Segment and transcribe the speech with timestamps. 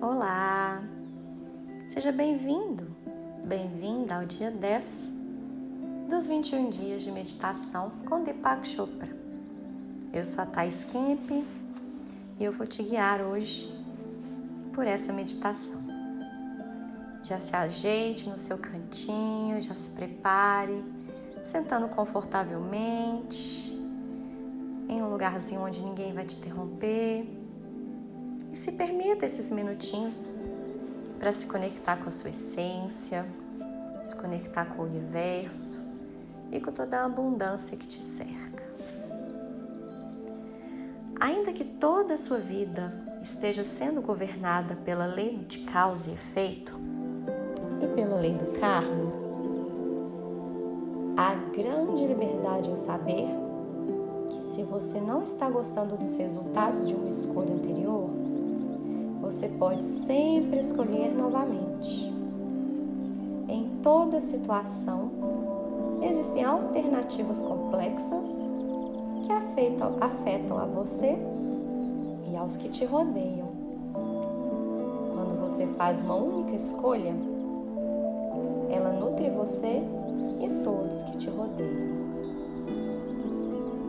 [0.00, 0.82] Olá!
[1.88, 2.86] Seja bem-vindo,
[3.42, 5.14] bem-vinda ao dia 10
[6.06, 9.08] dos 21 dias de meditação com Deepak Chopra.
[10.12, 13.72] Eu sou a Thais Kemp e eu vou te guiar hoje
[14.74, 15.82] por essa meditação.
[17.22, 20.84] Já se ajeite no seu cantinho, já se prepare,
[21.42, 23.72] sentando confortavelmente,
[24.90, 27.45] em um lugarzinho onde ninguém vai te interromper.
[28.56, 30.34] E se permita esses minutinhos
[31.18, 33.26] para se conectar com a sua essência,
[34.02, 35.78] se conectar com o universo
[36.50, 38.64] e com toda a abundância que te cerca.
[41.20, 46.80] Ainda que toda a sua vida esteja sendo governada pela lei de causa e efeito
[47.82, 49.12] e pela lei do karma,
[51.14, 53.28] há grande liberdade em saber
[54.30, 58.05] que se você não está gostando dos resultados de uma escolha anterior,
[59.26, 62.12] você pode sempre escolher novamente.
[63.48, 65.10] Em toda situação,
[66.00, 68.24] existem alternativas complexas
[69.24, 71.16] que afetam, afetam a você
[72.30, 73.48] e aos que te rodeiam.
[75.12, 77.12] Quando você faz uma única escolha,
[78.70, 79.82] ela nutre você
[80.40, 82.06] e todos que te rodeiam.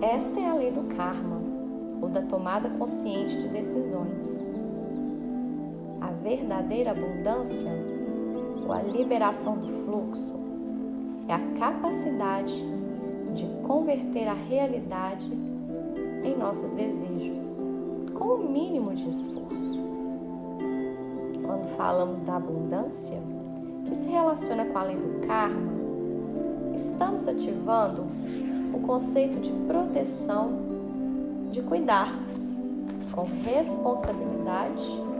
[0.00, 1.36] Esta é a lei do karma,
[2.00, 4.55] ou da tomada consciente de decisões
[6.26, 7.70] verdadeira abundância,
[8.64, 10.34] ou a liberação do fluxo,
[11.28, 12.52] é a capacidade
[13.32, 15.30] de converter a realidade
[16.24, 17.60] em nossos desejos,
[18.12, 19.78] com o mínimo de esforço.
[21.46, 23.22] Quando falamos da abundância,
[23.84, 25.72] que se relaciona com a lei do karma,
[26.74, 28.04] estamos ativando
[28.74, 30.50] o conceito de proteção,
[31.52, 32.12] de cuidar
[33.12, 35.15] com responsabilidade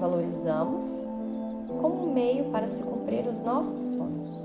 [0.00, 1.06] valorizamos
[1.80, 4.44] como um meio para se cumprir os nossos sonhos.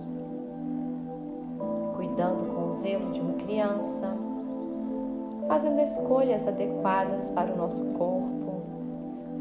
[1.95, 4.13] Cuidando com o zelo de uma criança,
[5.47, 8.61] fazendo escolhas adequadas para o nosso corpo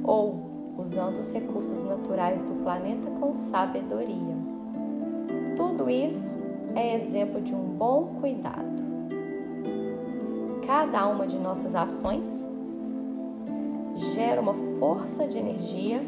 [0.04, 0.36] ou
[0.78, 4.34] usando os recursos naturais do planeta com sabedoria.
[5.56, 6.34] Tudo isso
[6.74, 8.84] é exemplo de um bom cuidado.
[10.66, 12.24] Cada uma de nossas ações
[14.14, 16.00] gera uma força de energia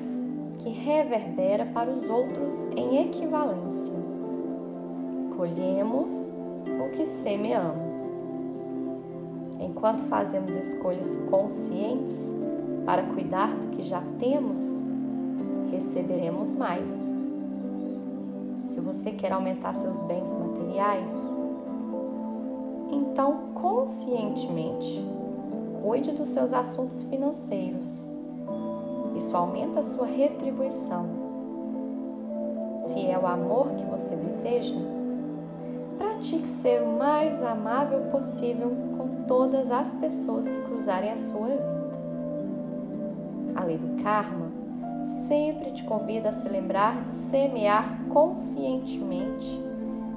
[0.58, 3.92] que reverbera para os outros em equivalência.
[5.36, 6.32] Colhemos
[6.66, 8.04] o que semeamos.
[9.60, 12.16] Enquanto fazemos escolhas conscientes
[12.84, 14.60] para cuidar do que já temos,
[15.70, 16.92] receberemos mais.
[18.70, 21.10] Se você quer aumentar seus bens materiais,
[22.90, 25.15] então conscientemente
[25.86, 28.10] cuide dos seus assuntos financeiros.
[29.14, 31.06] Isso aumenta a sua retribuição.
[32.88, 34.74] Se é o amor que você deseja,
[35.96, 41.76] pratique ser o mais amável possível com todas as pessoas que cruzarem a sua vida.
[43.54, 44.50] A lei do karma
[45.28, 49.64] sempre te convida a se lembrar de semear conscientemente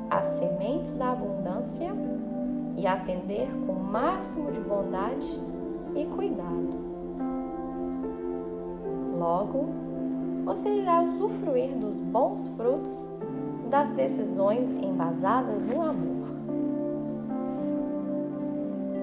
[0.09, 1.91] as sementes da abundância
[2.75, 5.49] e atender com o máximo de bondade
[5.95, 6.89] e cuidado.
[9.17, 9.65] Logo,
[10.45, 13.07] você irá usufruir dos bons frutos
[13.69, 16.29] das decisões embasadas no amor.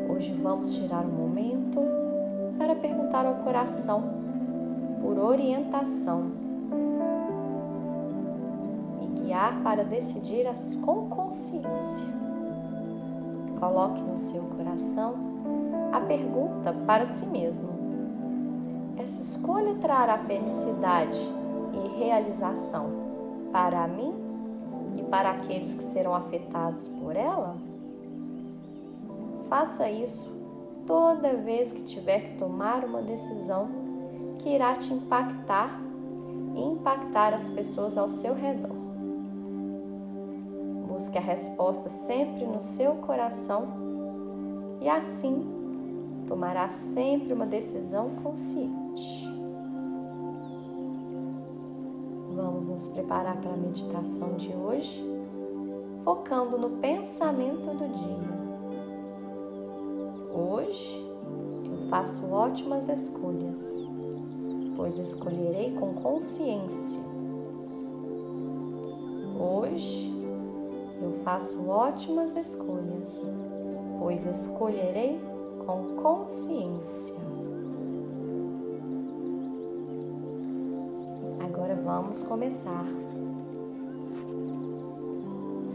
[0.08, 1.80] Hoje vamos tirar um momento
[2.58, 4.02] para perguntar ao coração
[5.02, 6.30] por orientação
[9.02, 10.46] e guiar para decidir
[10.80, 12.16] com consciência.
[13.60, 15.25] Coloque no seu coração
[15.96, 17.70] a pergunta para si mesmo:
[18.98, 21.18] essa escolha trará felicidade
[21.72, 22.88] e realização
[23.50, 24.12] para mim
[24.98, 27.56] e para aqueles que serão afetados por ela?
[29.48, 30.30] Faça isso
[30.86, 33.68] toda vez que tiver que tomar uma decisão
[34.38, 35.80] que irá te impactar
[36.54, 38.76] e impactar as pessoas ao seu redor.
[40.88, 43.66] Busque a resposta sempre no seu coração
[44.80, 45.55] e assim
[46.26, 49.26] tomará sempre uma decisão consciente.
[52.34, 55.02] Vamos nos preparar para a meditação de hoje,
[56.04, 58.36] focando no pensamento do dia.
[60.34, 61.06] Hoje
[61.64, 63.62] eu faço ótimas escolhas,
[64.76, 67.00] pois escolherei com consciência.
[69.38, 70.12] Hoje
[71.00, 73.22] eu faço ótimas escolhas,
[73.98, 75.18] pois escolherei
[75.66, 77.26] com consciência.
[81.86, 82.84] Vamos começar.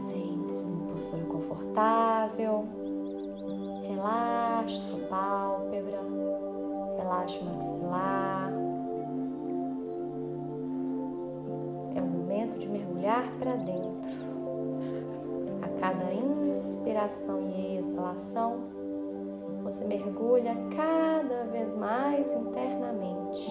[0.10, 2.66] Sente-se em postura confortável.
[3.88, 6.02] Relaxe sua pálpebra.
[6.98, 8.52] Relaxe o maxilar.
[11.96, 14.12] É o momento de mergulhar para dentro.
[15.62, 18.68] A cada inspiração e exalação,
[19.72, 23.50] você mergulha cada vez mais internamente,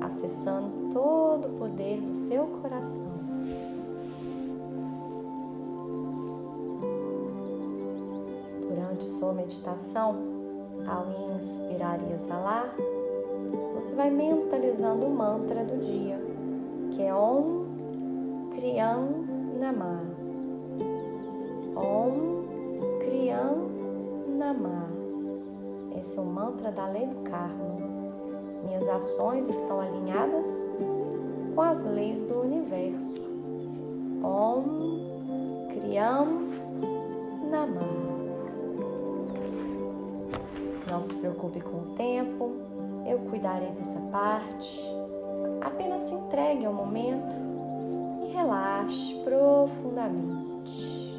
[0.00, 3.10] acessando todo o poder do seu coração.
[8.60, 10.14] Durante sua meditação,
[10.86, 12.72] ao inspirar e exalar,
[13.74, 16.20] você vai mentalizando o mantra do dia,
[16.92, 17.66] que é Om
[18.54, 19.08] Kriyam
[19.58, 20.04] Namah.
[21.74, 23.68] Om Kriyam
[24.38, 24.91] Namah.
[26.02, 27.76] Esse é o mantra da lei do karma.
[28.64, 30.46] Minhas ações estão alinhadas
[31.54, 33.22] com as leis do universo.
[34.24, 36.26] Om Kriyam
[37.48, 38.02] Namah.
[40.90, 42.50] Não se preocupe com o tempo,
[43.06, 44.82] eu cuidarei dessa parte.
[45.60, 47.36] Apenas se entregue ao momento
[48.24, 51.11] e relaxe profundamente.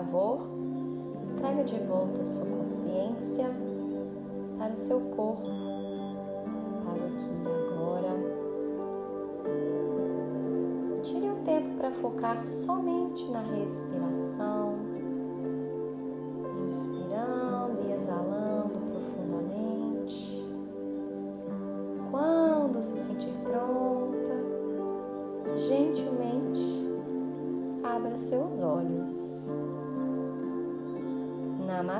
[0.00, 0.48] Favor,
[1.38, 3.50] traga de volta sua consciência
[4.56, 5.42] para o seu corpo,
[6.84, 8.12] para e agora.
[11.02, 14.19] Tire um tempo para focar somente na respiração,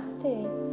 [0.00, 0.69] Namastê.